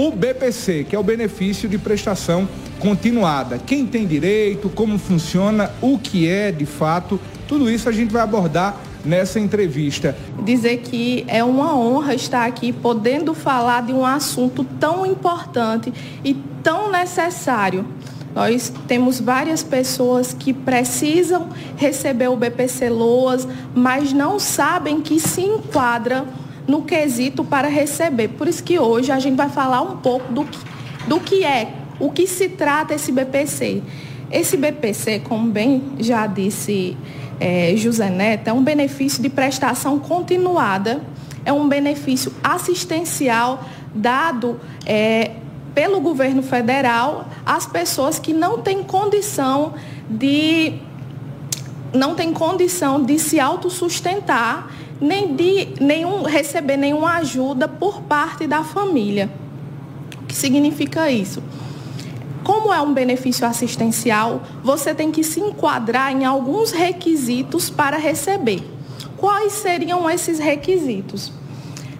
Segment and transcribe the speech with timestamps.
[0.00, 3.58] o BPC, que é o benefício de prestação continuada.
[3.58, 8.22] Quem tem direito, como funciona, o que é de fato, tudo isso a gente vai
[8.22, 10.16] abordar nessa entrevista.
[10.42, 15.92] Dizer que é uma honra estar aqui podendo falar de um assunto tão importante
[16.24, 16.32] e
[16.62, 17.84] tão necessário.
[18.34, 25.42] Nós temos várias pessoas que precisam receber o BPC Loas, mas não sabem que se
[25.42, 26.24] enquadra
[26.70, 28.28] no quesito para receber.
[28.28, 30.58] Por isso que hoje a gente vai falar um pouco do que,
[31.08, 33.82] do que é, o que se trata esse BPC.
[34.30, 36.96] Esse BPC, como bem já disse
[37.40, 41.02] é, José Neto, é um benefício de prestação continuada,
[41.44, 45.32] é um benefício assistencial dado é,
[45.74, 49.74] pelo governo federal às pessoas que não têm condição
[50.08, 50.74] de
[51.92, 58.62] não têm condição de se autossustentar nem de nenhum, receber nenhuma ajuda por parte da
[58.62, 59.30] família.
[60.22, 61.42] O que significa isso?
[62.44, 68.62] Como é um benefício assistencial, você tem que se enquadrar em alguns requisitos para receber.
[69.16, 71.32] Quais seriam esses requisitos?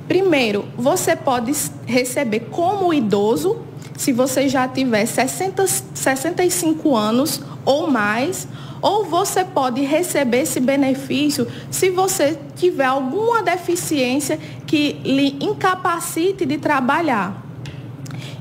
[0.08, 1.52] Primeiro, você pode
[1.86, 3.58] receber como idoso,
[4.00, 8.48] se você já tiver 60, 65 anos ou mais,
[8.80, 16.56] ou você pode receber esse benefício se você tiver alguma deficiência que lhe incapacite de
[16.56, 17.44] trabalhar.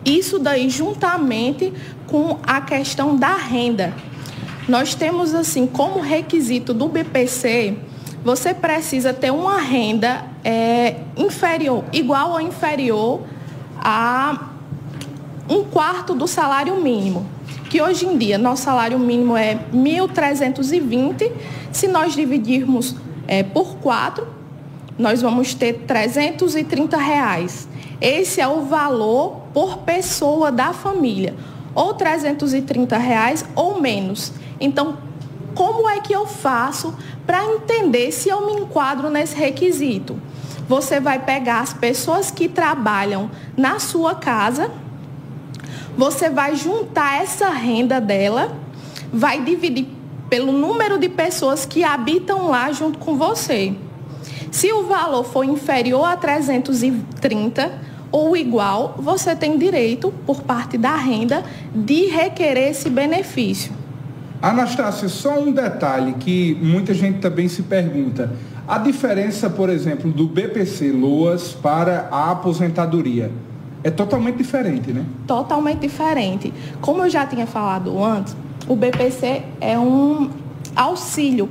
[0.06, 1.74] Isso daí juntamente
[2.08, 3.94] com a questão da renda.
[4.66, 7.76] Nós temos assim como requisito do BPC,
[8.24, 13.24] você precisa ter uma renda é, inferior, igual ou inferior
[13.78, 14.49] a
[15.50, 17.26] um quarto do salário mínimo.
[17.70, 21.32] Que hoje em dia nosso salário mínimo é 1.320.
[21.72, 22.96] Se nós dividirmos
[23.28, 24.28] é, por quatro,
[24.98, 27.68] nós vamos ter 330 reais.
[28.02, 31.36] Esse é o valor por pessoa da família,
[31.74, 34.32] ou 330 reais ou menos.
[34.60, 34.98] Então,
[35.56, 36.94] como é que eu faço
[37.26, 40.20] para entender se eu me enquadro nesse requisito?
[40.68, 44.70] Você vai pegar as pessoas que trabalham na sua casa,
[45.98, 48.56] você vai juntar essa renda dela,
[49.12, 49.88] vai dividir
[50.30, 53.74] pelo número de pessoas que habitam lá junto com você.
[54.52, 57.72] Se o valor for inferior a 330,
[58.12, 63.72] ou igual, você tem direito, por parte da renda, de requerer esse benefício.
[64.42, 68.32] Anastácia, só um detalhe que muita gente também se pergunta.
[68.68, 73.32] A diferença, por exemplo, do BPC Loas para a aposentadoria
[73.84, 75.06] é totalmente diferente, né?
[75.26, 76.54] Totalmente diferente.
[76.82, 78.36] Como eu já tinha falado antes,
[78.68, 80.30] o BPC é um
[80.76, 81.50] auxílio.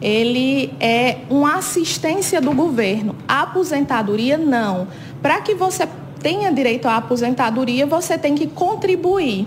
[0.00, 3.16] Ele é uma assistência do governo.
[3.26, 4.86] A aposentadoria, não.
[5.20, 5.88] Para que você
[6.20, 9.46] tenha direito à aposentadoria, você tem que contribuir,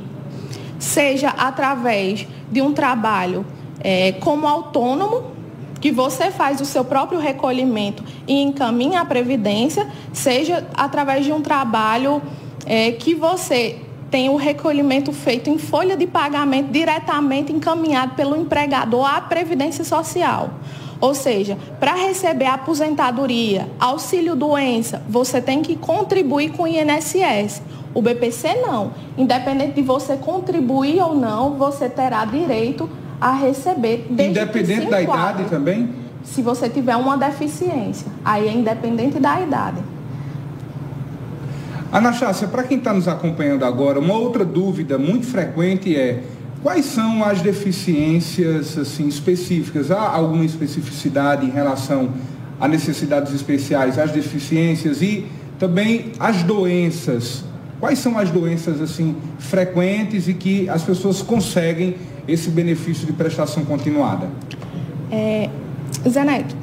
[0.78, 3.46] seja através de um trabalho
[3.80, 5.38] é, como autônomo,
[5.79, 11.41] que você faz o seu próprio recolhimento e encaminha a previdência, seja através de um
[11.41, 12.22] trabalho
[12.66, 13.79] é, que você
[14.09, 20.50] tem o recolhimento feito em folha de pagamento diretamente encaminhado pelo empregador à Previdência Social.
[21.00, 27.62] Ou seja, para receber aposentadoria, auxílio doença, você tem que contribuir com o INSS.
[27.94, 28.91] O BPC não.
[29.18, 32.89] Independente de você contribuir ou não, você terá direito
[33.19, 34.07] a receber.
[34.09, 35.90] Independente da idade também?
[36.24, 38.07] Se você tiver uma deficiência.
[38.24, 39.78] Aí é independente da idade.
[41.91, 46.24] Anastácia, para quem está nos acompanhando agora, uma outra dúvida muito frequente é
[46.62, 49.91] Quais são as deficiências assim, específicas?
[49.91, 52.09] Há alguma especificidade em relação
[52.59, 55.25] a necessidades especiais, às deficiências e
[55.57, 57.46] também as doenças?
[57.80, 61.96] Quais são as doenças assim frequentes e que as pessoas conseguem
[62.31, 64.29] esse benefício de prestação continuada?
[65.12, 65.50] É,
[66.07, 66.56] Zé Neto,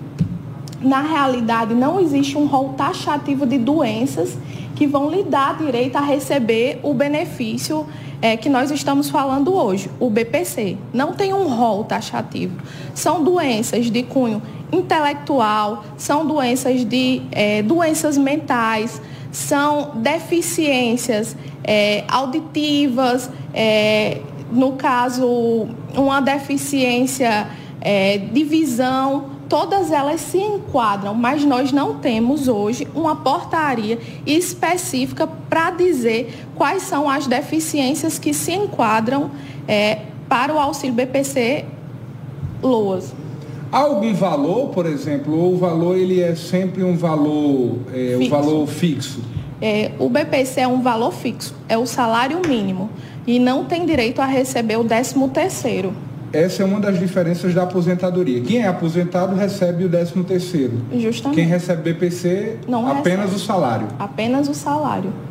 [0.81, 4.37] na realidade não existe um rol taxativo de doenças
[4.75, 7.87] que vão lhe dar direito a receber o benefício
[8.21, 10.77] é, que nós estamos falando hoje, o BPC.
[10.93, 12.57] Não tem um rol taxativo.
[12.95, 14.43] São doenças de cunho
[14.73, 19.01] intelectual, são doenças de é, doenças mentais,
[19.31, 24.21] são deficiências é, auditivas, é,
[24.51, 27.49] no caso, uma deficiência
[27.81, 35.27] é, de visão todas elas se enquadram, mas nós não temos hoje uma portaria específica
[35.49, 39.31] para dizer quais são as deficiências que se enquadram
[39.67, 41.65] é, para o auxílio BPC
[42.63, 43.15] LOAS.
[43.71, 48.29] Há algum valor, por exemplo, ou o valor ele é sempre um valor, é, um
[48.29, 49.21] valor fixo?
[49.61, 52.91] É, o BPC é um valor fixo, é o salário mínimo
[53.27, 55.93] e não tem direito a receber o 13 terceiro.
[56.33, 58.43] Essa é uma das diferenças da aposentadoria.
[58.43, 60.75] Quem é aposentado recebe o 13 terceiro.
[60.93, 61.37] Justamente.
[61.37, 63.37] Quem recebe BPC, Não apenas recebe.
[63.37, 63.87] o salário.
[63.99, 65.13] Apenas o salário.